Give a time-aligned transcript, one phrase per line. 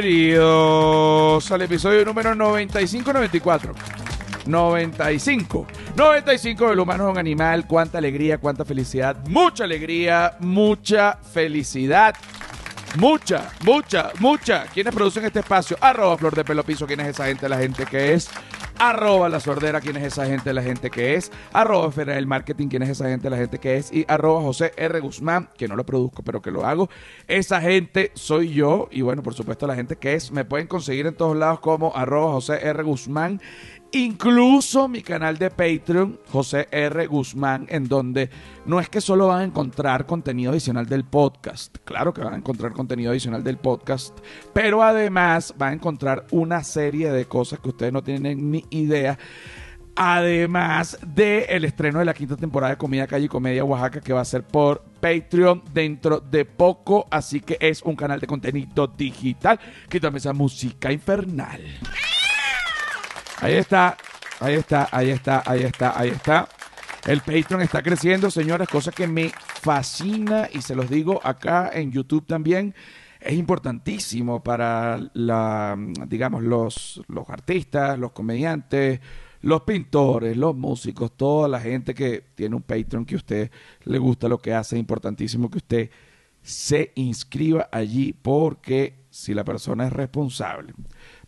[0.00, 3.74] Bienvenidos al episodio número 95-94.
[4.46, 5.66] 95.
[5.96, 7.66] 95 El humano es un animal.
[7.66, 9.16] Cuánta alegría, cuánta felicidad.
[9.26, 12.14] Mucha alegría, mucha felicidad.
[12.96, 14.66] Mucha, mucha, mucha.
[14.72, 15.76] ¿Quiénes producen este espacio?
[15.80, 16.86] Arroba Flor de Pelo Piso.
[16.86, 17.48] ¿Quién es esa gente?
[17.48, 18.30] La gente que es.
[18.78, 19.80] Arroba La Sordera.
[19.80, 20.52] ¿Quién es esa gente?
[20.52, 21.32] La gente que es.
[21.52, 22.68] Arroba del Marketing.
[22.68, 23.28] ¿Quién es esa gente?
[23.28, 23.92] La gente que es.
[23.92, 25.00] Y arroba José R.
[25.00, 26.88] Guzmán, que no lo produzco, pero que lo hago.
[27.26, 28.88] Esa gente soy yo.
[28.92, 30.30] Y bueno, por supuesto, la gente que es.
[30.30, 32.82] Me pueden conseguir en todos lados como arroba José R.
[32.84, 33.40] Guzmán.
[33.92, 37.06] Incluso mi canal de Patreon, José R.
[37.06, 38.28] Guzmán, en donde
[38.66, 42.36] no es que solo van a encontrar contenido adicional del podcast, claro que van a
[42.36, 44.18] encontrar contenido adicional del podcast,
[44.52, 49.18] pero además van a encontrar una serie de cosas que ustedes no tienen ni idea.
[49.96, 54.12] Además del el estreno de la quinta temporada de Comida Calle y Comedia Oaxaca que
[54.12, 57.08] va a ser por Patreon dentro de poco.
[57.10, 59.58] Así que es un canal de contenido digital.
[59.88, 61.62] Quítame esa música infernal.
[63.40, 63.96] Ahí está,
[64.40, 66.48] ahí está, ahí está, ahí está, ahí está.
[67.06, 69.30] El Patreon está creciendo, señores, cosa que me
[69.62, 72.74] fascina y se los digo acá en YouTube también.
[73.20, 75.76] Es importantísimo para la,
[76.08, 79.00] digamos, los, los artistas, los comediantes,
[79.42, 83.50] los pintores, los músicos, toda la gente que tiene un Patreon que a usted
[83.84, 84.74] le gusta lo que hace.
[84.74, 85.90] Es importantísimo que usted
[86.42, 90.74] se inscriba allí porque si la persona es responsable,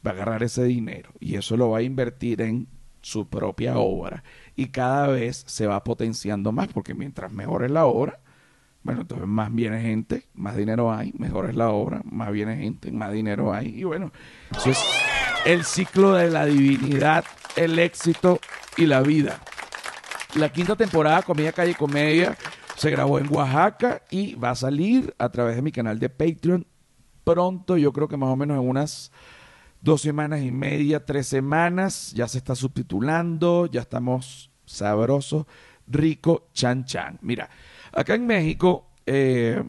[0.07, 2.69] va a agarrar ese dinero y eso lo va a invertir en
[3.03, 4.23] su propia obra
[4.57, 8.21] y cada vez se va potenciando más porque mientras mejor es la obra,
[8.83, 12.91] bueno, entonces más viene gente, más dinero hay, mejor es la obra, más viene gente,
[12.93, 14.13] más dinero hay y bueno,
[14.57, 14.83] eso es
[15.45, 17.25] el ciclo de la divinidad,
[17.57, 18.41] el éxito
[18.77, 19.41] y la vida.
[20.35, 22.37] La quinta temporada, Comedia Calle Comedia,
[22.77, 26.67] se grabó en Oaxaca y va a salir a través de mi canal de Patreon
[27.25, 29.13] pronto, yo creo que más o menos en unas
[29.81, 35.47] dos semanas y media, tres semanas, ya se está subtitulando, ya estamos sabrosos,
[35.87, 37.19] rico, chan chan.
[37.23, 37.49] Mira,
[37.93, 39.63] acá en México, eh,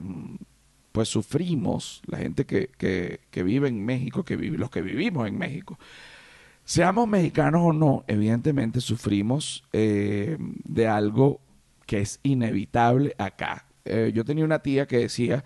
[0.91, 5.37] pues sufrimos, la gente que, que, vive en México, que vive, los que vivimos en
[5.37, 5.79] México,
[6.65, 11.39] seamos mexicanos o no, evidentemente sufrimos eh, de algo
[11.85, 13.65] que es inevitable acá.
[13.85, 15.43] Eh, yo tenía una tía que decía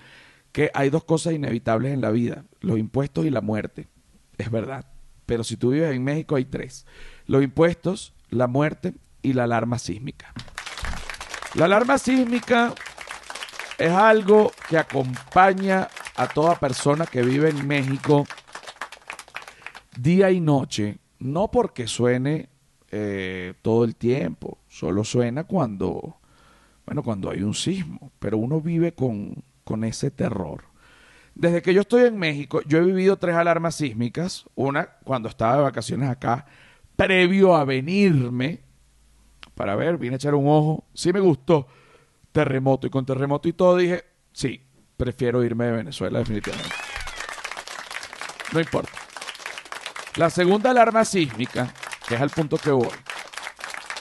[0.51, 3.87] que hay dos cosas inevitables en la vida, los impuestos y la muerte
[4.37, 4.85] es verdad.
[5.25, 6.85] Pero si tú vives en México hay tres.
[7.25, 10.33] Los impuestos, la muerte y la alarma sísmica.
[11.55, 12.73] La alarma sísmica
[13.77, 18.25] es algo que acompaña a toda persona que vive en México
[19.97, 20.99] día y noche.
[21.19, 22.49] No porque suene
[22.91, 26.17] eh, todo el tiempo, solo suena cuando,
[26.85, 30.63] bueno, cuando hay un sismo, pero uno vive con, con ese terror.
[31.35, 34.45] Desde que yo estoy en México, yo he vivido tres alarmas sísmicas.
[34.55, 36.45] Una cuando estaba de vacaciones acá,
[36.95, 38.61] previo a venirme
[39.53, 40.85] para ver, vine a echar un ojo.
[40.93, 41.67] Sí me gustó.
[42.31, 44.03] Terremoto y con terremoto y todo dije,
[44.33, 44.61] sí,
[44.97, 46.75] prefiero irme de Venezuela definitivamente.
[48.53, 48.91] No importa.
[50.15, 51.73] La segunda alarma sísmica,
[52.07, 52.87] que es al punto que voy,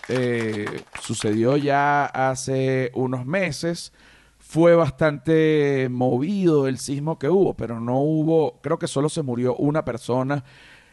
[0.08, 3.92] eh, sucedió ya hace unos meses
[4.54, 9.56] fue bastante movido el sismo que hubo, pero no hubo, creo que solo se murió
[9.56, 10.44] una persona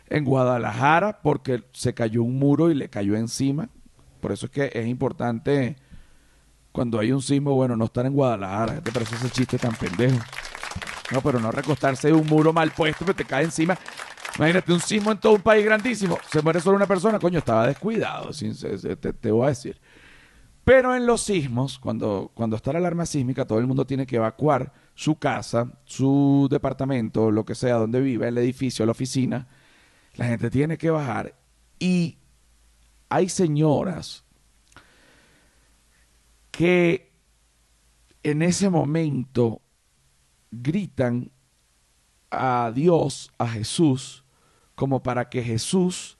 [0.08, 3.70] en Guadalajara porque se cayó un muro y le cayó encima.
[4.20, 5.76] Por eso es que es importante
[6.72, 8.74] cuando hay un sismo, bueno, no estar en Guadalajara.
[8.78, 10.18] ¿Qué te parece ese chiste tan pendejo?
[11.12, 13.78] No, pero no recostarse de un muro mal puesto que te cae encima.
[14.38, 16.18] Imagínate un sismo en todo un país grandísimo.
[16.32, 19.80] Se muere solo una persona, coño, estaba descuidado, te, te voy a decir.
[20.64, 24.18] Pero en los sismos, cuando, cuando está la alarma sísmica, todo el mundo tiene que
[24.18, 29.48] evacuar su casa, su departamento, lo que sea, donde vive, el edificio, la oficina.
[30.16, 31.36] La gente tiene que bajar
[31.80, 32.18] y
[33.10, 34.24] hay señoras
[36.52, 37.12] que
[38.24, 39.62] en ese momento
[40.52, 41.32] gritan
[42.30, 44.24] a Dios, a Jesús,
[44.76, 46.18] como para que Jesús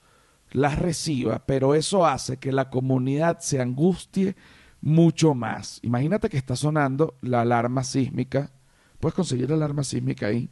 [0.52, 4.36] las reciba, pero eso hace que la comunidad se angustie
[4.82, 5.80] mucho más.
[5.84, 8.52] Imagínate que está sonando la alarma sísmica.
[9.00, 10.50] ¿Puedes conseguir la alarma sísmica ahí?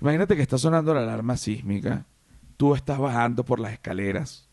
[0.00, 2.06] Imagínate que está sonando la alarma sísmica.
[2.56, 4.48] Tú estás bajando por las escaleras.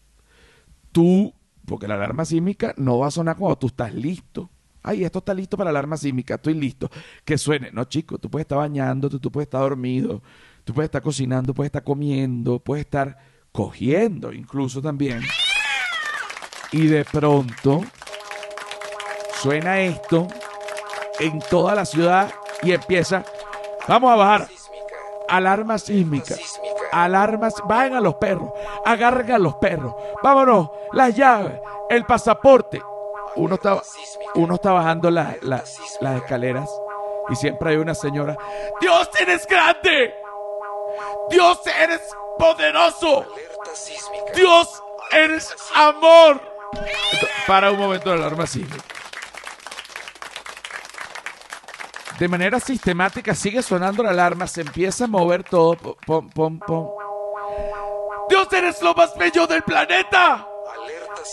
[0.92, 1.34] Tú,
[1.66, 4.50] porque la alarma sísmica no va a sonar cuando tú estás listo.
[4.82, 6.90] Ay, esto está listo para la alarma sísmica, estoy listo.
[7.24, 7.72] Que suene.
[7.72, 10.22] No, chico, tú puedes estar bañándote, tú puedes estar dormido,
[10.66, 13.18] tú puedes estar cocinando, puedes estar comiendo, puedes estar
[13.54, 15.22] cogiendo incluso también.
[16.72, 17.82] Y de pronto
[19.42, 20.28] suena esto
[21.20, 22.34] en toda la ciudad
[22.64, 23.24] y empieza,
[23.88, 24.48] vamos a bajar,
[25.30, 26.36] alarma sísmica.
[26.92, 28.52] alarmas, vayan a los perros,
[28.86, 31.60] agarren a los perros, vámonos, las llaves,
[31.90, 32.82] el pasaporte.
[33.36, 33.82] Uno está,
[34.36, 36.70] uno está bajando las escaleras
[37.30, 38.38] y siempre hay una señora,
[38.82, 40.14] Dios eres grande,
[41.30, 42.02] Dios eres
[42.44, 43.26] poderoso,
[44.36, 46.42] Dios eres amor.
[47.48, 48.84] Para un momento la alarma sísmica.
[52.20, 55.98] De manera sistemática sigue sonando la alarma, se empieza a mover todo.
[56.06, 56.90] Pom, pom, pom.
[58.30, 60.46] Dios eres lo más bello del planeta.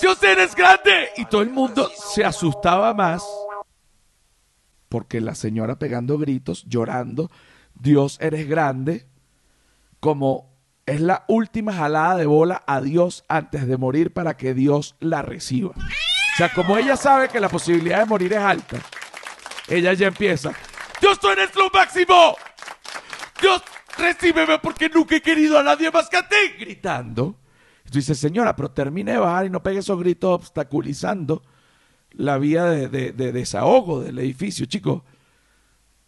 [0.00, 1.10] Dios eres grande.
[1.16, 3.24] Y todo el mundo se asustaba más
[4.88, 7.30] porque la señora pegando gritos, llorando,
[7.74, 9.06] Dios eres grande,
[10.00, 10.49] como
[10.90, 15.22] es la última jalada de bola a Dios antes de morir para que Dios la
[15.22, 15.70] reciba.
[15.70, 18.78] O sea, como ella sabe que la posibilidad de morir es alta,
[19.68, 20.52] ella ya empieza,
[21.00, 22.34] Dios tú eres lo máximo,
[23.40, 23.62] Dios
[23.96, 27.36] recíbeme porque nunca he querido a nadie más que a ti, gritando.
[27.86, 31.44] Y tú dices, señora, pero termine de bajar y no pegue esos gritos obstaculizando
[32.10, 35.02] la vía de, de desahogo del edificio, chicos.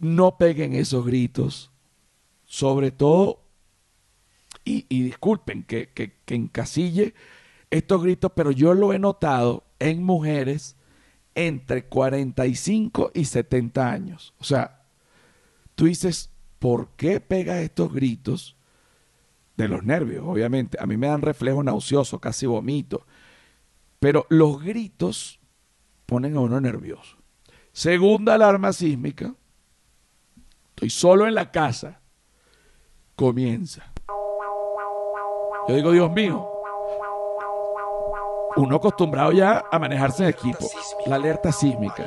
[0.01, 1.71] No peguen esos gritos,
[2.47, 3.42] sobre todo
[4.65, 7.15] y, disculpen que, que, encasille
[7.71, 10.77] estos gritos, pero yo lo he notado en mujeres
[11.35, 14.35] entre 45 y 70 años.
[14.39, 14.85] O sea,
[15.75, 18.57] tú dices, ¿por qué pega estos gritos?
[19.57, 20.79] De los nervios, obviamente.
[20.81, 23.07] A mí me dan reflejo nauseoso, casi vomito.
[24.01, 25.41] Pero los gritos
[26.07, 27.19] ponen a uno nervioso.
[27.73, 29.35] Segunda alarma sísmica.
[30.71, 32.01] Estoy solo en la casa.
[33.15, 33.92] Comienza.
[35.73, 36.51] Yo digo, Dios mío,
[38.57, 40.69] uno acostumbrado ya a manejarse en equipo,
[41.07, 42.05] la alerta sísmica.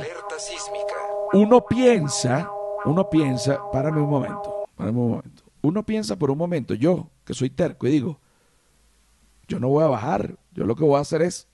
[1.34, 2.48] Uno piensa,
[2.86, 5.44] uno piensa, párame un momento, párame un momento.
[5.64, 8.20] Uno piensa por un momento, yo que soy terco y digo,
[9.48, 11.48] yo no voy a bajar, yo lo que voy a hacer es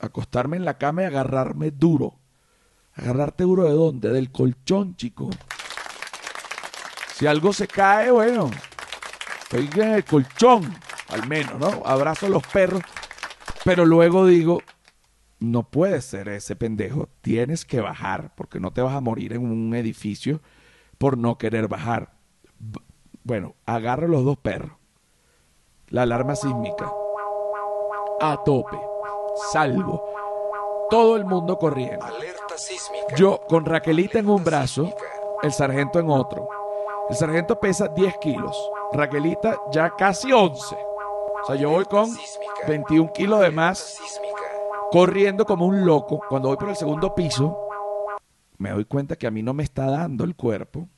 [0.00, 2.14] acostarme en la cama y agarrarme duro.
[2.94, 4.08] ¿Agarrarte duro de dónde?
[4.08, 5.28] Del colchón, chico.
[7.12, 8.50] Si algo se cae, bueno,
[9.42, 11.82] estoy en el colchón al menos, ¿no?
[11.84, 12.82] Abrazo a los perros,
[13.64, 14.60] pero luego digo,
[15.40, 19.42] no puede ser ese pendejo, tienes que bajar, porque no te vas a morir en
[19.42, 20.40] un edificio
[20.98, 22.12] por no querer bajar.
[23.22, 24.72] Bueno, agarro los dos perros,
[25.88, 26.90] la alarma sísmica,
[28.20, 28.78] a tope,
[29.52, 30.04] salvo,
[30.90, 32.06] todo el mundo corriendo.
[33.16, 34.92] Yo con Raquelita en un brazo,
[35.42, 36.48] el sargento en otro.
[37.08, 40.76] El sargento pesa 10 kilos, Raquelita ya casi 11.
[41.42, 42.10] O sea, yo voy con
[42.66, 43.98] 21 kilos de más,
[44.90, 46.20] corriendo como un loco.
[46.28, 47.56] Cuando voy por el segundo piso,
[48.58, 50.88] me doy cuenta que a mí no me está dando el cuerpo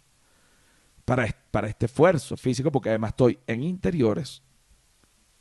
[1.05, 4.43] para, para este esfuerzo físico, porque además estoy en interiores,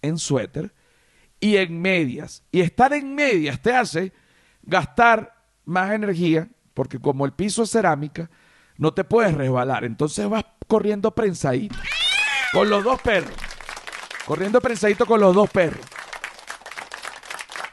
[0.02, 0.74] en suéter
[1.40, 2.44] y en medias.
[2.52, 4.12] Y estar en medias te hace
[4.62, 5.34] gastar
[5.66, 8.30] más energía, porque como el piso es cerámica,
[8.78, 9.86] no te puedes resbalar.
[9.86, 11.78] Entonces vas corriendo prensadito,
[12.54, 13.49] con los dos perros
[14.30, 15.84] corriendo prensadito con los dos perros.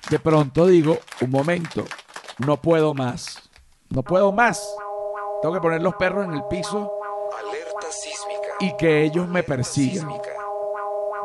[0.09, 1.85] De pronto digo, un momento,
[2.39, 3.51] no puedo más.
[3.91, 4.67] No puedo más.
[5.43, 6.91] Tengo que poner los perros en el piso
[8.61, 10.09] y que ellos me persigan.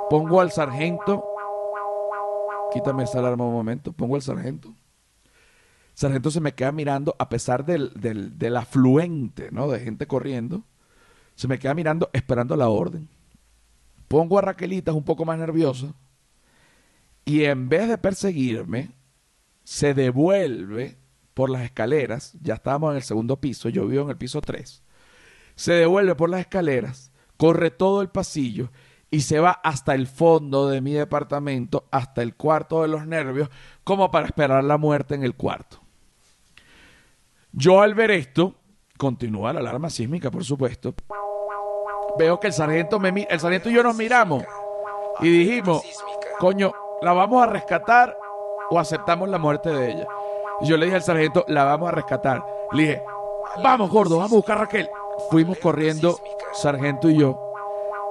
[0.10, 1.24] Pongo al sargento.
[2.74, 3.94] Quítame esa alarma un momento.
[3.94, 4.68] Pongo al sargento.
[4.68, 9.70] El sargento se me queda mirando, a pesar del, del, del afluente ¿no?
[9.70, 10.64] de gente corriendo.
[11.36, 13.08] Se me queda mirando esperando la orden.
[14.12, 15.94] Pongo a Raquelita un poco más nerviosa
[17.24, 18.92] y en vez de perseguirme,
[19.64, 20.98] se devuelve
[21.34, 24.84] por las escaleras, ya estábamos en el segundo piso, yo vivo en el piso 3,
[25.56, 28.70] se devuelve por las escaleras, corre todo el pasillo
[29.10, 33.48] y se va hasta el fondo de mi departamento, hasta el cuarto de los nervios,
[33.86, 35.80] como para esperar la muerte en el cuarto.
[37.54, 38.56] Yo al ver esto,
[38.98, 40.94] continúa la alarma sísmica, por supuesto,
[42.18, 44.44] veo que el sargento me el sargento y yo nos miramos
[45.20, 45.84] y dijimos,
[46.40, 48.18] coño, ¿la vamos a rescatar
[48.70, 50.08] o aceptamos la muerte de ella?
[50.62, 52.44] Y yo le dije al sargento, la vamos a rescatar.
[52.72, 53.04] Le dije,
[53.64, 54.90] vamos gordo, vamos a buscar a Raquel.
[55.30, 56.20] Fuimos corriendo,
[56.54, 57.52] sargento y yo,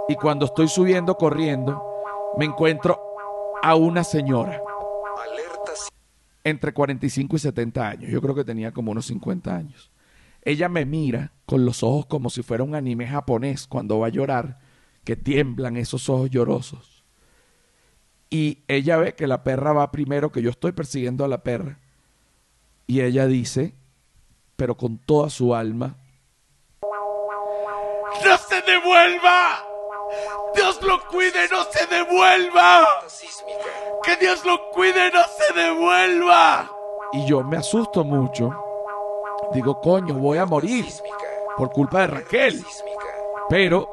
[0.08, 1.82] y cuando estoy subiendo corriendo,
[2.36, 3.00] me encuentro
[3.62, 4.60] a una señora
[6.44, 8.10] entre 45 y 70 años.
[8.10, 9.90] Yo creo que tenía como unos 50 años.
[10.42, 14.10] Ella me mira con los ojos como si fuera un anime japonés cuando va a
[14.10, 14.60] llorar,
[15.04, 17.04] que tiemblan esos ojos llorosos.
[18.30, 21.78] Y ella ve que la perra va primero, que yo estoy persiguiendo a la perra.
[22.86, 23.74] Y ella dice,
[24.56, 25.96] pero con toda su alma,
[28.24, 29.64] ¡No se devuelva!
[30.54, 32.86] Dios lo cuide, no se devuelva.
[34.02, 36.70] Que Dios lo cuide, no se devuelva.
[37.12, 38.69] Y yo me asusto mucho.
[39.52, 40.86] Digo, coño, voy a morir
[41.56, 42.64] por culpa de Raquel.
[43.48, 43.88] Pero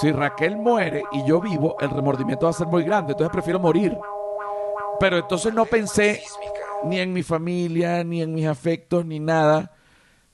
[0.00, 3.12] si Raquel muere y yo vivo, el remordimiento va a ser muy grande.
[3.12, 3.96] Entonces prefiero morir.
[5.00, 6.22] Pero entonces no pensé
[6.84, 9.72] ni en mi familia, ni en mis afectos, ni nada.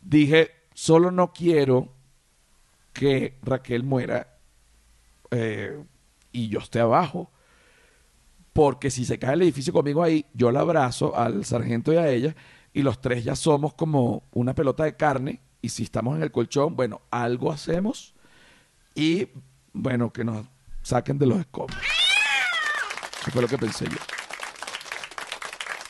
[0.01, 1.89] Dije, solo no quiero
[2.93, 4.37] que Raquel muera
[5.31, 5.83] eh,
[6.33, 7.31] y yo esté abajo.
[8.53, 12.09] Porque si se cae el edificio conmigo ahí, yo la abrazo al sargento y a
[12.09, 12.35] ella,
[12.73, 15.41] y los tres ya somos como una pelota de carne.
[15.63, 18.15] Y si estamos en el colchón, bueno, algo hacemos
[18.95, 19.29] y
[19.73, 20.47] bueno, que nos
[20.83, 21.81] saquen de los escombros.
[23.21, 23.99] Eso fue lo que pensé yo.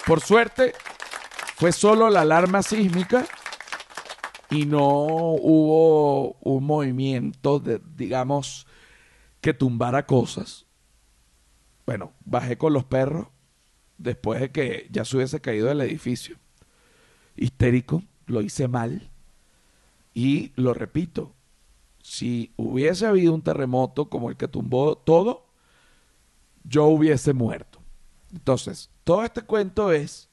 [0.07, 0.75] Por suerte,
[1.57, 3.27] fue solo la alarma sísmica
[4.51, 8.67] y no hubo un movimiento de, digamos,
[9.41, 10.67] que tumbara cosas.
[11.87, 13.29] Bueno, bajé con los perros
[13.99, 16.37] después de que ya se hubiese caído del edificio.
[17.41, 19.11] Histérico, lo hice mal.
[20.15, 21.35] Y lo repito,
[22.03, 25.47] si hubiese habido un terremoto como el que tumbó todo,
[26.65, 27.81] yo hubiese muerto.
[28.33, 30.29] Entonces, todo este cuento es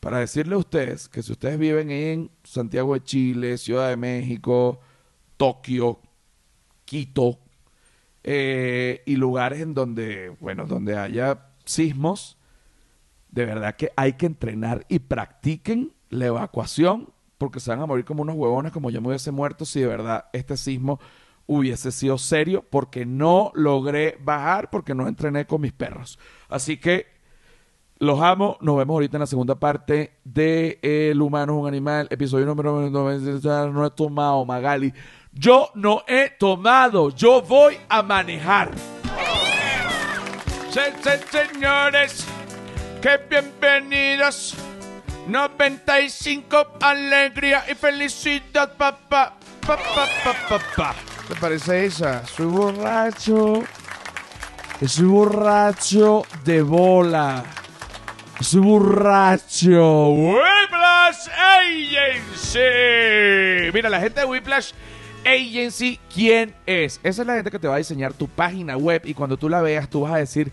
[0.00, 4.80] para decirle a ustedes que si ustedes viven en Santiago de Chile, Ciudad de México,
[5.36, 6.00] Tokio,
[6.84, 7.38] Quito,
[8.24, 12.36] eh, y lugares en donde, bueno, donde haya sismos,
[13.30, 18.04] de verdad que hay que entrenar y practiquen la evacuación, porque se van a morir
[18.04, 21.00] como unos huevones, como yo me hubiese muerto si de verdad este sismo
[21.46, 26.18] hubiese sido serio, porque no logré bajar, porque no entrené con mis perros.
[26.48, 27.06] Así que
[27.98, 28.58] los amo.
[28.60, 32.90] Nos vemos ahorita en la segunda parte de El humano es un animal, episodio número
[32.90, 33.68] 90.
[33.68, 34.92] No he tomado, Magali.
[35.32, 37.10] Yo no he tomado.
[37.10, 38.70] Yo voy a manejar.
[41.30, 42.26] señores,
[43.00, 44.56] que bienvenidos.
[45.26, 49.36] 95 alegría y felicidad, papá.
[49.66, 50.94] Papá.
[51.28, 52.26] ¿Te parece esa?
[52.26, 53.62] Soy borracho.
[54.84, 57.44] Soy borracho de bola.
[58.40, 60.08] Soy borracho.
[60.08, 62.58] Whiplash Agency.
[63.72, 64.72] Mira, la gente de Whiplash
[65.24, 66.98] Agency, ¿quién es?
[67.04, 69.48] Esa es la gente que te va a diseñar tu página web y cuando tú
[69.48, 70.50] la veas, tú vas a decir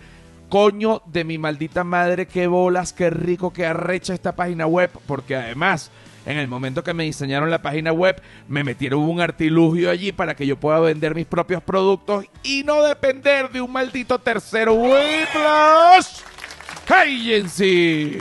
[0.50, 5.36] coño de mi maldita madre, qué bolas, qué rico, qué arrecha esta página web, porque
[5.36, 5.92] además,
[6.26, 10.36] en el momento que me diseñaron la página web, me metieron un artilugio allí para
[10.36, 14.74] que yo pueda vender mis propios productos y no depender de un maldito tercero.
[14.74, 16.22] Whiplash
[16.88, 18.18] Agency.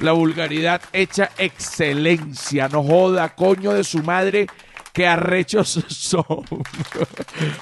[0.00, 4.46] La vulgaridad hecha excelencia, no joda, coño de su madre,
[4.92, 6.44] qué arrechos son.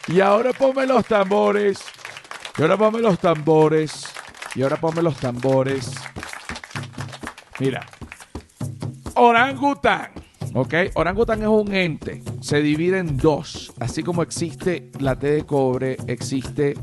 [0.09, 1.83] y ahora ponme los tambores.
[2.59, 4.07] Y ahora ponme los tambores.
[4.55, 5.93] Y ahora ponme los tambores.
[7.59, 7.87] Mira.
[9.15, 10.11] Orangután.
[10.55, 10.75] ¿Ok?
[10.95, 12.23] Orangután es un ente.
[12.41, 13.73] Se divide en dos.
[13.79, 16.75] Así como existe la T de cobre, existe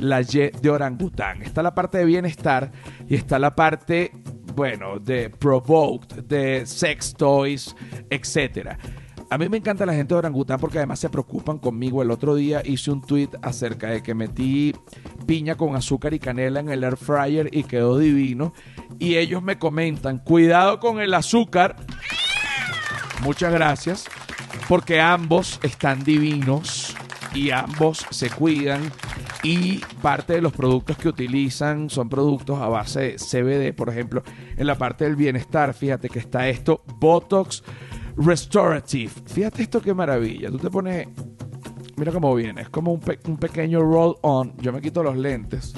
[0.00, 1.42] la Y de orangután.
[1.42, 2.70] Está la parte de bienestar
[3.08, 4.12] y está la parte,
[4.54, 7.74] bueno, de provoked, de sex toys,
[8.10, 8.78] etcétera.
[9.30, 12.02] A mí me encanta la gente de orangután porque además se preocupan conmigo.
[12.02, 14.74] El otro día hice un tweet acerca de que metí
[15.26, 18.52] piña con azúcar y canela en el air fryer y quedó divino.
[18.98, 21.76] Y ellos me comentan, cuidado con el azúcar.
[23.22, 24.04] Muchas gracias.
[24.68, 26.94] Porque ambos están divinos
[27.34, 28.92] y ambos se cuidan.
[29.42, 34.22] Y parte de los productos que utilizan son productos a base de CBD, por ejemplo,
[34.56, 35.74] en la parte del bienestar.
[35.74, 37.62] Fíjate que está esto, Botox
[38.16, 39.10] Restorative.
[39.26, 40.50] Fíjate esto qué maravilla.
[40.50, 41.08] Tú te pones.
[41.96, 42.62] Mira cómo viene.
[42.62, 44.56] Es como un, pequeño roll on.
[44.58, 45.74] Yo me quito los lentes.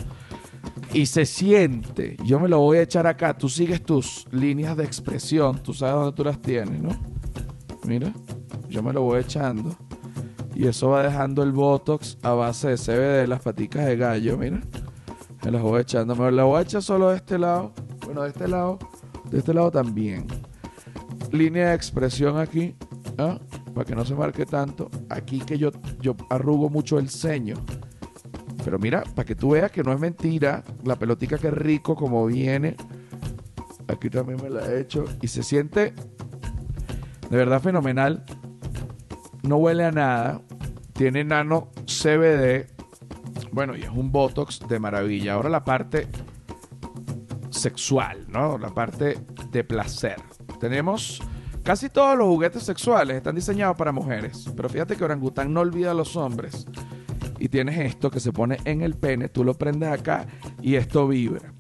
[0.93, 2.17] Y se siente.
[2.25, 3.37] Yo me lo voy a echar acá.
[3.37, 5.63] Tú sigues tus líneas de expresión.
[5.63, 6.91] Tú sabes dónde tú las tienes, ¿no?
[7.87, 8.13] Mira.
[8.69, 9.75] Yo me lo voy echando.
[10.55, 14.61] Y eso va dejando el Botox a base de CBD, las paticas de gallo, mira.
[15.45, 16.17] Me las voy echando.
[16.17, 17.73] Me las voy a echar solo de este lado.
[18.05, 18.79] Bueno, de este lado.
[19.31, 20.27] De este lado también
[21.33, 22.77] línea de expresión aquí,
[23.19, 23.39] ¿ah?
[23.75, 24.91] para que no se marque tanto.
[25.09, 27.57] Aquí que yo, yo arrugo mucho el ceño.
[28.65, 32.27] Pero mira, para que tú veas que no es mentira, la pelotica que rico como
[32.27, 32.77] viene.
[33.89, 35.95] Aquí también me la he hecho y se siente
[37.31, 38.25] de verdad fenomenal.
[39.43, 40.43] No huele a nada.
[40.93, 42.67] Tiene nano CBD.
[43.53, 45.35] Bueno, y es un Botox de maravilla.
[45.35, 46.09] Ahora la parte
[47.51, 48.59] sexual, ¿no?
[48.59, 49.19] La parte
[49.51, 50.17] de placer.
[50.59, 51.23] Tenemos
[51.63, 55.91] casi todos los juguetes sexuales están diseñados para mujeres, pero fíjate que Orangután no olvida
[55.91, 56.67] a los hombres
[57.39, 60.27] y tienes esto que se pone en el pene, tú lo prendes acá
[60.63, 61.53] y esto vibra.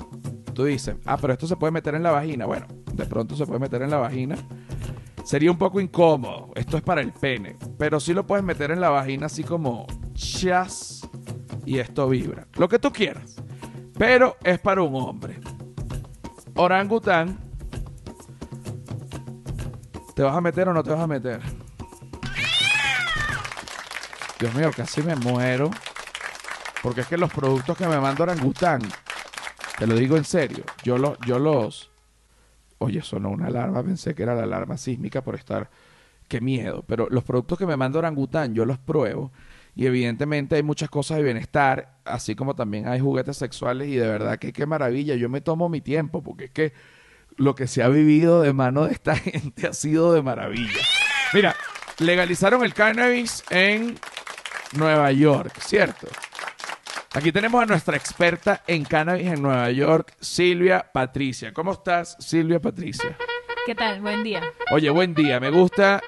[0.54, 2.46] Tú dices, ah, pero esto se puede meter en la vagina.
[2.46, 4.36] Bueno, de pronto se puede meter en la vagina.
[5.22, 6.50] Sería un poco incómodo.
[6.54, 7.56] Esto es para el pene.
[7.76, 11.06] Pero sí lo puedes meter en la vagina así como chas
[11.66, 12.46] y esto vibra.
[12.56, 13.36] Lo que tú quieras.
[13.98, 15.40] Pero es para un hombre.
[16.54, 17.45] Orangután.
[20.16, 21.42] ¿Te vas a meter o no te vas a meter?
[24.40, 25.70] Dios mío, casi me muero.
[26.82, 28.80] Porque es que los productos que me manda Orangután,
[29.78, 31.90] te lo digo en serio, yo, los yo los...
[32.78, 35.68] Oye, sonó una alarma, pensé que era la alarma sísmica por estar...
[36.28, 36.82] Qué miedo.
[36.88, 39.32] Pero los productos que me manda Orangután, yo los pruebo.
[39.74, 43.88] Y evidentemente hay muchas cosas de bienestar, así como también hay juguetes sexuales.
[43.88, 45.14] Y de verdad que qué maravilla.
[45.14, 46.72] Yo me tomo mi tiempo, porque es que
[47.36, 50.80] lo que se ha vivido de mano de esta gente ha sido de maravilla.
[51.32, 51.54] Mira,
[51.98, 53.98] legalizaron el cannabis en
[54.72, 56.08] Nueva York, ¿cierto?
[57.14, 61.52] Aquí tenemos a nuestra experta en cannabis en Nueva York, Silvia Patricia.
[61.52, 63.16] ¿Cómo estás, Silvia Patricia?
[63.64, 64.00] ¿Qué tal?
[64.02, 64.42] Buen día.
[64.70, 65.40] Oye, buen día.
[65.40, 66.02] Me gusta.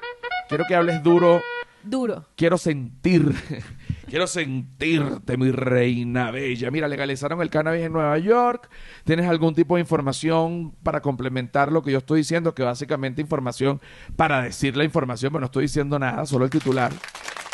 [0.47, 1.41] Quiero que hables duro.
[1.83, 2.25] Duro.
[2.35, 3.33] Quiero sentir.
[4.09, 6.71] Quiero sentirte, mi reina bella.
[6.71, 8.67] Mira, legalizaron el cannabis en Nueva York.
[9.03, 12.55] ¿Tienes algún tipo de información para complementar lo que yo estoy diciendo?
[12.55, 13.79] Que básicamente información
[14.15, 16.91] para decir la información, pero no estoy diciendo nada, solo el titular.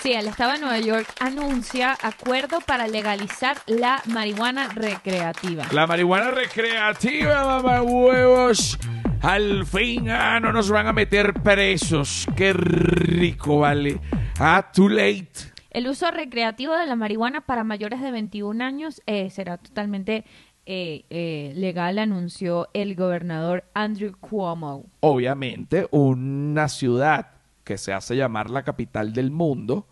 [0.02, 5.66] Sí, el Estado de Nueva York anuncia acuerdo para legalizar la marihuana recreativa.
[5.74, 8.80] La marihuana recreativa, mamá huevos.
[9.22, 12.28] Al fin, ah, no nos van a meter presos.
[12.38, 14.00] Qué rico, vale.
[14.40, 15.55] Ah, too late.
[15.76, 20.24] El uso recreativo de la marihuana para mayores de 21 años eh, será totalmente
[20.66, 24.86] eh, eh, legal, anunció el gobernador Andrew Cuomo.
[25.02, 27.32] Obviamente, una ciudad
[27.66, 29.90] que se hace llamar la capital del mundo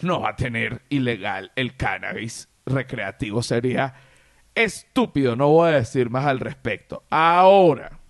[0.00, 3.42] no va a tener ilegal el cannabis recreativo.
[3.42, 3.92] Sería
[4.54, 7.04] estúpido, no voy a decir más al respecto.
[7.10, 8.00] Ahora,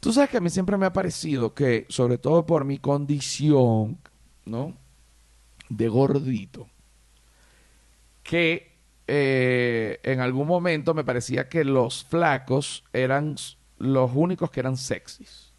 [0.00, 4.00] tú sabes que a mí siempre me ha parecido que, sobre todo por mi condición,
[4.44, 4.82] ¿no?
[5.68, 6.68] De gordito,
[8.22, 8.74] que
[9.06, 13.36] eh, en algún momento me parecía que los flacos eran
[13.78, 15.52] los únicos que eran sexys.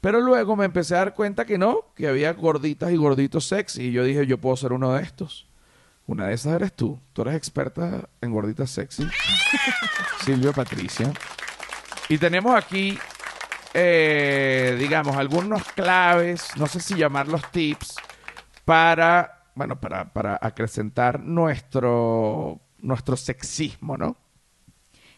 [0.00, 3.84] Pero luego me empecé a dar cuenta que no, que había gorditas y gorditos sexy.
[3.84, 5.48] Y yo dije, yo puedo ser uno de estos.
[6.06, 7.00] Una de esas eres tú.
[7.14, 9.08] Tú eres experta en gorditas sexy.
[10.24, 11.10] Silvia Patricia.
[12.10, 12.98] Y tenemos aquí,
[13.72, 17.96] eh, digamos, algunos claves, no sé si llamarlos tips,
[18.64, 24.16] para, bueno, para, para acrecentar nuestro, nuestro sexismo, ¿no?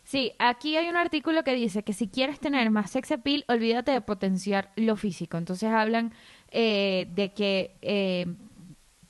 [0.07, 3.91] Sí, aquí hay un artículo que dice que si quieres tener más sex appeal, olvídate
[3.91, 5.37] de potenciar lo físico.
[5.37, 6.15] Entonces hablan
[6.53, 8.27] eh, de que, eh,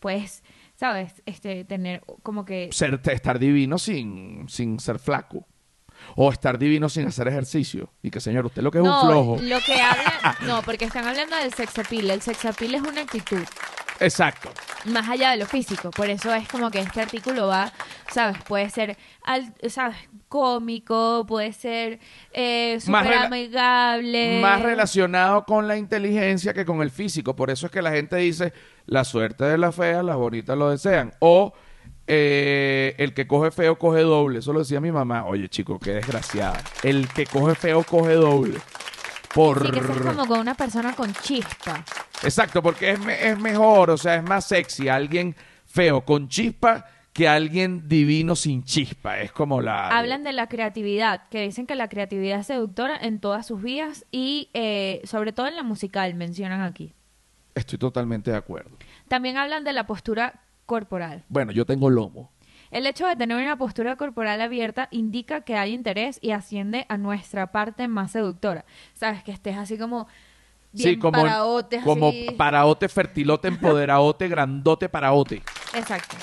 [0.01, 0.42] pues,
[0.75, 1.22] ¿sabes?
[1.27, 2.70] Este, tener como que...
[2.72, 5.46] Ser, estar divino sin, sin ser flaco.
[6.14, 7.92] O estar divino sin hacer ejercicio.
[8.03, 9.38] Y que, señor, usted lo que es un flojo.
[9.42, 10.38] Lo que habla...
[10.46, 12.11] no, porque están hablando del sex appeal.
[12.11, 13.44] El sex appeal es una actitud.
[14.01, 14.51] Exacto.
[14.87, 15.91] Más allá de lo físico.
[15.91, 17.73] Por eso es como que este artículo va,
[18.13, 18.43] ¿sabes?
[18.45, 19.97] Puede ser, al, ¿sabes?
[20.29, 22.01] Cómico, puede ser
[22.33, 24.41] eh, súper amigable.
[24.41, 27.35] Más relacionado con la inteligencia que con el físico.
[27.37, 28.53] Por eso es que la gente dice,
[28.87, 31.13] la suerte de las feas, las bonitas lo desean.
[31.21, 31.53] O
[32.07, 34.39] eh, el que coge feo coge doble.
[34.39, 35.27] Eso lo decía mi mamá.
[35.27, 36.61] Oye, chico, qué desgraciada.
[36.83, 38.59] El que coge feo coge doble.
[39.35, 39.67] Por...
[39.67, 41.85] Sí, que es como con una persona con chispa.
[42.22, 47.26] Exacto, porque es, es mejor, o sea, es más sexy alguien feo con chispa que
[47.26, 49.20] alguien divino sin chispa.
[49.20, 49.88] Es como la...
[49.88, 54.05] Hablan de la creatividad, que dicen que la creatividad es seductora en todas sus vías
[54.11, 56.92] y eh, sobre todo en la musical, mencionan aquí.
[57.55, 58.76] Estoy totalmente de acuerdo.
[59.09, 61.24] También hablan de la postura corporal.
[61.31, 62.33] Bueno, yo tengo lomo.
[62.70, 66.98] El hecho de tener una postura corporal abierta indica que hay interés y asciende a
[66.98, 68.66] nuestra parte más seductora.
[68.92, 70.07] Sabes, que estés así como
[70.77, 72.27] bien sí, como, paraote, como así.
[72.37, 75.43] paraote, fertilote, empoderaote, grandote, paraote.
[75.75, 76.17] Exacto.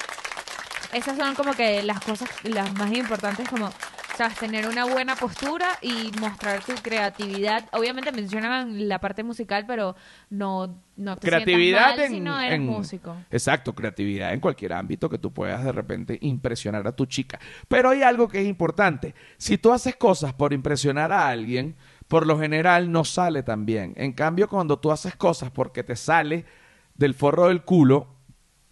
[0.94, 3.72] Esas son como que las cosas las más importantes como
[4.16, 9.96] sabes tener una buena postura y mostrar tu creatividad obviamente mencionan la parte musical pero
[10.30, 14.40] no no te creatividad sientas mal en, si no eres en- músico Exacto, creatividad en
[14.40, 17.40] cualquier ámbito que tú puedas de repente impresionar a tu chica.
[17.68, 19.16] Pero hay algo que es importante.
[19.38, 21.76] Si tú haces cosas por impresionar a alguien,
[22.14, 23.96] por lo general no sale tan bien.
[23.98, 26.46] En cambio, cuando tú haces cosas porque te sale
[26.94, 28.06] del forro del culo,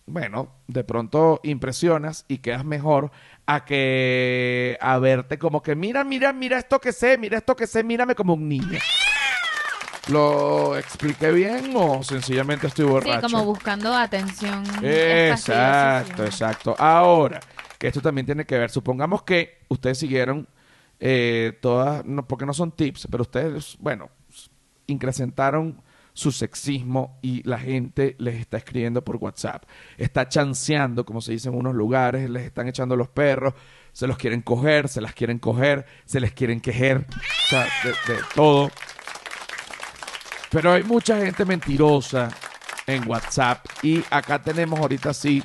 [0.06, 3.10] bueno, de pronto impresionas y quedas mejor
[3.48, 7.66] a que a verte como que mira, mira, mira esto que sé, mira esto que
[7.66, 8.78] sé, mírame como un niño.
[10.08, 13.28] ¿Lo expliqué bien o sencillamente estoy borracho?
[13.28, 14.64] Sí, como buscando atención.
[14.84, 16.76] Exacto, exacto.
[16.78, 17.40] Ahora,
[17.80, 20.48] que esto también tiene que ver, supongamos que ustedes siguieron
[21.04, 24.12] eh, todas, porque no son tips, pero ustedes, bueno,
[24.86, 25.82] incrementaron
[26.14, 29.64] su sexismo y la gente les está escribiendo por WhatsApp.
[29.98, 33.56] Está chanceando, como se dice en unos lugares, les están echando los perros,
[33.92, 38.14] se los quieren coger, se las quieren coger, se les quieren quejer, o sea, de,
[38.14, 38.70] de todo.
[40.52, 42.30] Pero hay mucha gente mentirosa
[42.86, 45.42] en WhatsApp y acá tenemos ahorita sí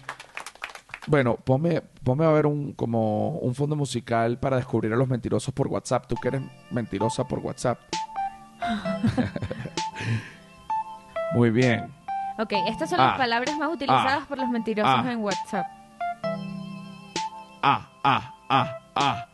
[1.07, 5.53] bueno, ponme, ponme a ver un, como un fondo musical para descubrir a los mentirosos
[5.53, 6.07] por WhatsApp.
[6.07, 7.79] Tú que eres mentirosa por WhatsApp.
[11.35, 11.93] Muy bien.
[12.39, 13.19] Ok, estas son las Ah.
[13.19, 14.27] palabras más utilizadas Ah.
[14.29, 15.13] por los mentirosos Ah.
[15.13, 15.67] en WhatsApp.
[17.63, 19.27] Ah, ah, ah, ah.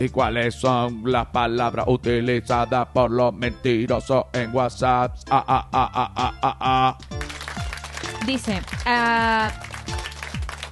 [0.00, 5.14] ¿Y cuáles son las palabras utilizadas por los mentirosos en WhatsApp?
[5.30, 6.98] Ah, ah, ah, ah, ah, ah, ah.
[8.26, 9.48] Dice, ah,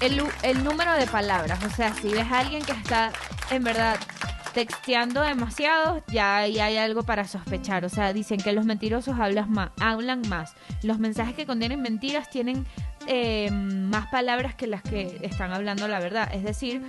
[0.00, 1.62] el, el número de palabras.
[1.64, 3.12] O sea, si ves a alguien que está
[3.50, 3.98] en verdad
[4.54, 7.85] texteando demasiado, ya ahí hay algo para sospechar.
[7.85, 9.70] O sea, dicen que los mentirosos hablan más.
[9.80, 10.54] Hablan más.
[10.83, 12.64] Los mensajes que contienen mentiras tienen
[13.07, 16.33] eh, más palabras que las que están hablando la verdad.
[16.33, 16.83] Es decir,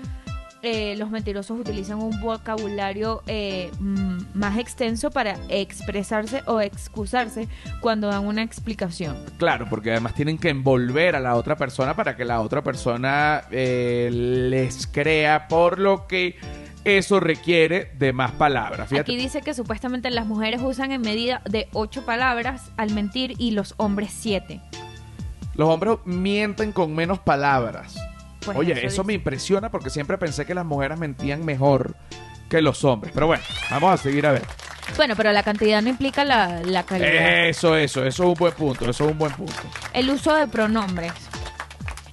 [0.68, 7.48] eh, los mentirosos utilizan un vocabulario eh, mm, más extenso para expresarse o excusarse
[7.82, 9.18] cuando dan una explicación.
[9.38, 13.44] Claro, porque además tienen que envolver a la otra persona para que la otra persona
[13.52, 16.36] eh, les crea, por lo que
[16.84, 18.90] eso requiere de más palabras.
[18.90, 19.12] Fíjate.
[19.12, 23.52] Aquí dice que supuestamente las mujeres usan en medida de ocho palabras al mentir y
[23.52, 24.62] los hombres siete.
[25.56, 27.96] Los hombres mienten con menos palabras.
[28.46, 31.96] Pues Oye, eso eso, me impresiona porque siempre pensé que las mujeres mentían mejor
[32.50, 33.12] que los hombres.
[33.14, 34.44] Pero bueno, vamos a seguir a ver.
[34.98, 37.48] Bueno, pero la cantidad no implica la, la calidad.
[37.48, 39.54] Eso, eso, eso es un buen punto, eso es un buen punto.
[39.94, 41.12] El uso de pronombres.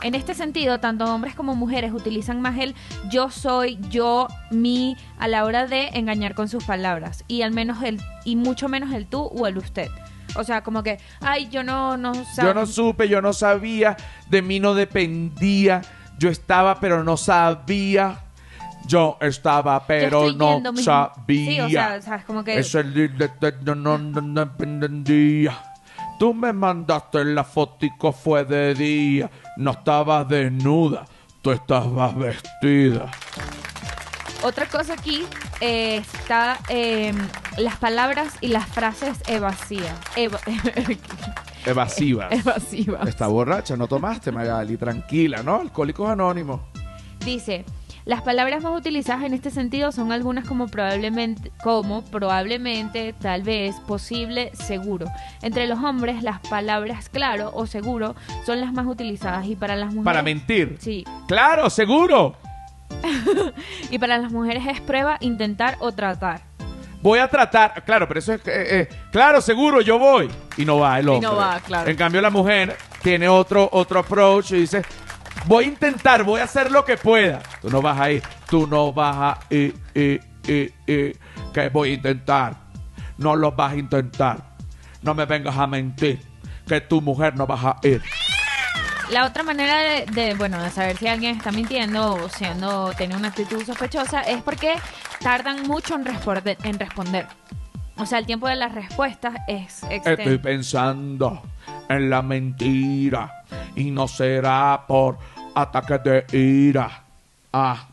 [0.02, 2.74] En este sentido, tanto hombres como mujeres utilizan más el
[3.08, 7.84] yo soy, yo, mi a la hora de engañar con sus palabras y al menos
[7.84, 9.88] el y mucho menos el tú o el usted.
[10.34, 13.96] O sea, como que, ay, yo no no sab- Yo no supe, yo no sabía,
[14.28, 15.82] de mí no dependía.
[16.22, 18.16] Yo estaba, pero no sabía.
[18.86, 21.50] Yo estaba, yo pero estoy no sabía.
[21.50, 25.58] Sí, o sea, sabes como que líder de- de- no, no, no dependía.
[26.20, 29.28] Tú me mandaste la fotico, fue de día.
[29.56, 31.06] No estabas desnuda,
[31.42, 33.10] tú estabas vestida.
[34.44, 35.24] Otra cosa aquí
[35.60, 37.12] eh, está eh,
[37.56, 39.96] las palabras y las frases evasivas.
[40.14, 40.38] Eva-
[41.66, 42.28] Evasiva.
[42.30, 43.08] evasivas.
[43.08, 44.76] Está borracha, no tomaste, Magali.
[44.76, 45.60] Tranquila, ¿no?
[45.60, 46.60] Alcohólicos Anónimos.
[47.24, 47.64] Dice,
[48.04, 53.76] las palabras más utilizadas en este sentido son algunas como probablemente, como probablemente, tal vez,
[53.86, 55.06] posible, seguro.
[55.40, 59.88] Entre los hombres, las palabras claro o seguro son las más utilizadas y para las
[59.88, 60.76] mujeres Para mentir.
[60.80, 62.34] Sí, Claro, seguro.
[63.90, 66.42] y para las mujeres es prueba, intentar o tratar.
[67.02, 70.30] Voy a tratar, claro, pero eso es, eh, eh, claro, seguro, yo voy.
[70.56, 71.28] Y no va el Y hombre.
[71.28, 71.90] no va, claro.
[71.90, 74.82] En cambio, la mujer tiene otro, otro approach y dice,
[75.46, 77.40] voy a intentar, voy a hacer lo que pueda.
[77.60, 81.18] Tú no vas a ir, tú no vas a ir, ir, ir, ir,
[81.52, 82.54] que voy a intentar.
[83.18, 84.38] No lo vas a intentar.
[85.02, 86.20] No me vengas a mentir,
[86.68, 88.00] que tu mujer no vas a ir.
[89.12, 93.14] La otra manera de, de, bueno, de saber si alguien está mintiendo o siendo tiene
[93.14, 94.74] una actitud sospechosa es porque
[95.20, 97.26] tardan mucho en, responder- en responder.
[97.96, 100.42] O sea, el tiempo de las respuestas es Estoy extenso.
[100.42, 101.42] pensando
[101.90, 103.44] en la mentira
[103.76, 105.18] y no será por
[105.54, 107.02] ataque de ira.
[107.52, 107.86] Ah.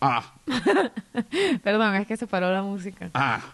[0.00, 0.24] Ah.
[1.62, 3.10] Perdón, es que se paró la música.
[3.14, 3.40] Ah.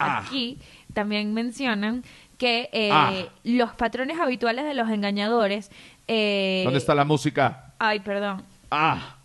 [0.00, 0.18] Ah.
[0.24, 0.60] Aquí
[0.94, 2.04] también mencionan
[2.38, 3.12] que eh, Ah.
[3.44, 5.70] los patrones habituales de los engañadores.
[6.06, 7.72] eh, ¿Dónde está la música?
[7.78, 8.42] Ay, perdón.
[8.70, 9.16] Ah.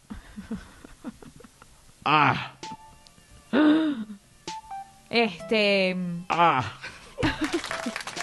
[2.04, 2.52] Ah.
[5.10, 5.96] Este.
[6.30, 6.64] Ah.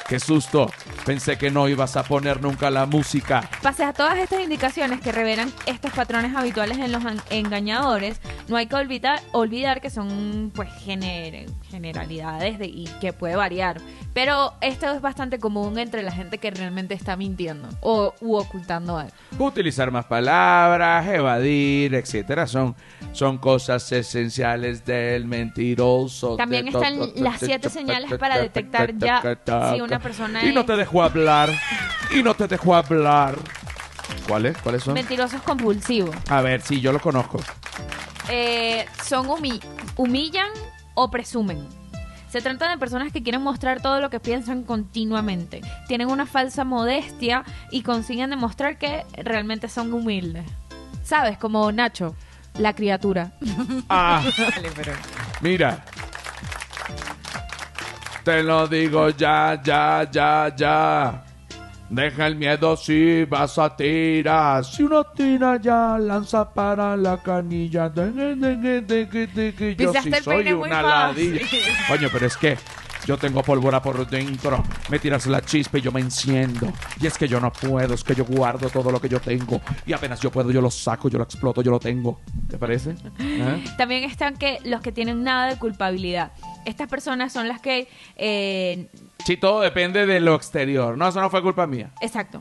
[0.09, 0.71] Qué susto.
[1.07, 3.49] Pensé que no ibas a poner nunca la música.
[3.63, 8.57] Pese a todas estas indicaciones que revelan estos patrones habituales en los en- engañadores, no
[8.57, 13.81] hay que olvidar, olvidar que son pues gener- generalidades de, y que puede variar.
[14.13, 18.99] Pero esto es bastante común entre la gente que realmente está mintiendo o u ocultando
[18.99, 19.13] algo.
[19.39, 22.75] Utilizar más palabras, evadir, etcétera, son,
[23.13, 26.35] son cosas esenciales del mentiroso.
[26.35, 29.23] También están las siete señales para detectar ya
[29.73, 31.51] si una persona Y no te dejó hablar,
[32.13, 33.37] y no te dejó hablar.
[34.27, 34.59] ¿Cuáles?
[34.59, 34.95] ¿Cuáles son?
[34.95, 36.15] Mentirosos compulsivos.
[36.29, 37.41] A ver, sí, yo lo conozco.
[38.31, 39.61] Eh, son humi-
[39.97, 40.49] humillan
[40.95, 41.67] o presumen.
[42.29, 45.63] Se trata de personas que quieren mostrar todo lo que piensan continuamente.
[45.89, 50.45] Tienen una falsa modestia y consiguen demostrar que realmente son humildes.
[51.03, 51.39] ¿Sabes?
[51.39, 52.15] Como Nacho,
[52.59, 53.33] la criatura.
[53.89, 54.93] Ah, Vale, pero...
[55.41, 55.85] mira.
[58.25, 61.25] Te lo digo ya, ya, ya, ya.
[61.91, 64.65] Deja el miedo si vas a tirar.
[64.65, 67.89] Si uno tira ya, lanza para la canilla.
[67.89, 71.41] De- de- de- de- de- de- de- de- Yo sí soy una ladilla.
[71.89, 72.57] Coño, pero es que
[73.11, 74.63] yo tengo pólvora por dentro.
[74.89, 76.73] Me tiras la chispa y yo me enciendo.
[77.01, 79.61] Y es que yo no puedo, es que yo guardo todo lo que yo tengo.
[79.85, 82.21] Y apenas yo puedo, yo lo saco, yo lo exploto, yo lo tengo.
[82.49, 82.95] ¿Te parece?
[83.19, 83.65] ¿Eh?
[83.77, 86.31] También están que los que tienen nada de culpabilidad.
[86.65, 87.89] Estas personas son las que...
[88.15, 88.89] eh,
[89.27, 90.97] Sí, todo depende de lo exterior.
[90.97, 91.91] No, eso no fue culpa mía.
[92.01, 92.41] exacto.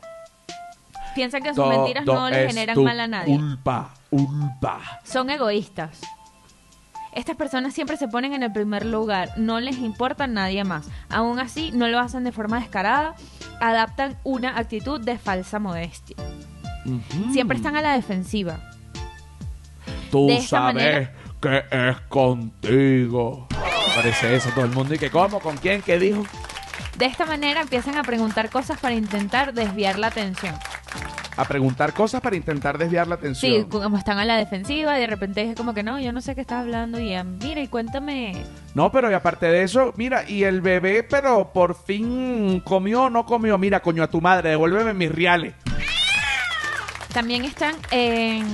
[1.16, 3.34] Piensan que sus Todo mentiras no le generan mal a nadie.
[3.34, 5.00] Culpa, culpa.
[5.02, 6.00] Son egoístas.
[7.12, 10.86] Estas personas siempre se ponen en el primer lugar, no les importa nadie más.
[11.08, 13.14] Aún así, no lo hacen de forma descarada,
[13.60, 16.16] adaptan una actitud de falsa modestia.
[17.32, 18.60] Siempre están a la defensiva.
[20.10, 23.46] Tú de sabes manera- que es contigo.
[23.94, 24.94] Parece eso todo el mundo.
[24.94, 25.40] ¿Y que cómo?
[25.40, 25.82] ¿Con quién?
[25.82, 26.24] ¿Qué dijo?
[26.96, 30.54] De esta manera empiezan a preguntar cosas para intentar desviar la atención.
[31.40, 33.64] A preguntar cosas para intentar desviar la Sí, atención.
[33.70, 36.34] como están a la defensiva y de repente es como que no, yo no sé
[36.34, 38.34] qué estás hablando y mira y cuéntame.
[38.74, 43.10] No, pero y aparte de eso, mira, y el bebé, pero por fin comió o
[43.10, 43.56] no comió.
[43.56, 45.54] Mira, coño, a tu madre, devuélveme mis reales.
[47.14, 48.46] También están en...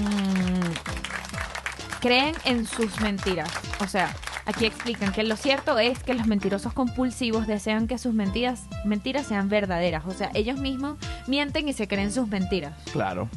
[2.01, 3.51] creen en sus mentiras.
[3.81, 4.15] O sea,
[4.47, 9.27] aquí explican que lo cierto es que los mentirosos compulsivos desean que sus mentiras, mentiras
[9.27, 10.05] sean verdaderas.
[10.07, 12.75] O sea, ellos mismos mienten y se creen sus mentiras.
[12.93, 13.29] Claro.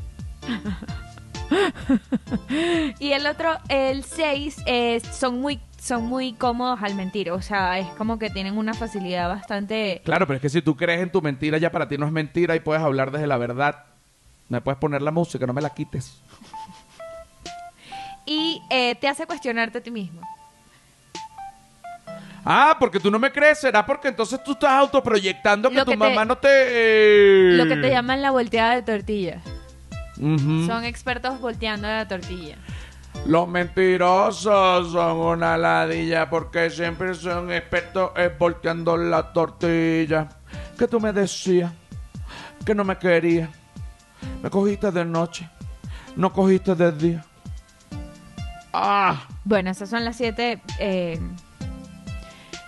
[2.99, 4.57] Y el otro, el 6,
[5.11, 7.31] son muy son muy cómodos al mentir.
[7.31, 10.01] O sea, es como que tienen una facilidad bastante...
[10.03, 12.11] Claro, pero es que si tú crees en tu mentira, ya para ti no es
[12.11, 13.85] mentira y puedes hablar desde la verdad.
[14.49, 16.21] Me puedes poner la música, no me la quites.
[18.25, 20.21] Y eh, te hace cuestionarte a ti mismo.
[22.45, 25.91] Ah, porque tú no me crees, será porque entonces tú estás autoproyectando que tu que
[25.91, 27.53] te- mamá no te...
[27.57, 29.41] Lo que te llaman la volteada de tortilla.
[30.15, 32.55] Son expertos volteando la tortilla.
[33.25, 40.29] Los mentirosos son una ladilla porque siempre son expertos en volteando la tortilla.
[40.77, 41.71] Que tú me decías
[42.65, 43.49] que no me querías.
[44.43, 45.49] Me cogiste de noche,
[46.15, 47.25] no cogiste de día.
[48.73, 51.19] Ah, Bueno, esas son las siete eh,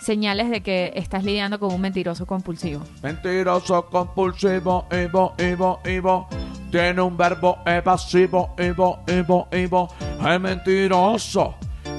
[0.01, 2.81] señales de que estás lidiando con un mentiroso compulsivo.
[3.03, 6.27] mentiroso, compulsivo, Ivo, Ivo, Ivo.
[6.71, 9.89] Tiene un verbo evasivo, Ivo, Ivo, Ivo.
[10.27, 11.55] Es mentiroso,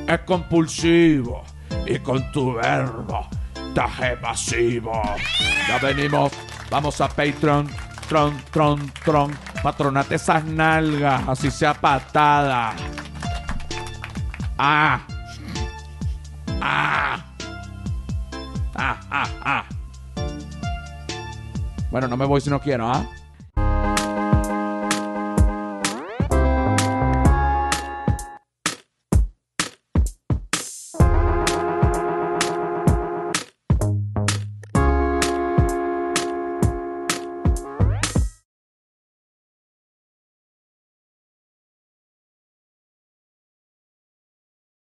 [0.06, 1.44] es compulsivo.
[1.86, 3.26] Y con tu verbo,
[3.68, 4.92] estás evasivo.
[5.68, 6.32] Ya venimos,
[6.70, 7.68] vamos a Patreon.
[8.08, 9.32] Tron, tron, tron.
[9.62, 12.74] Patronate esas nalgas, así sea patada.
[14.58, 15.00] Ah.
[16.60, 17.31] Ah.
[18.84, 19.64] Ah, ah, ah.
[21.92, 23.06] Bueno, no me voy si no quiero, ¿ah?